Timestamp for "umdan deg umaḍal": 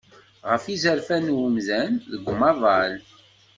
1.47-2.93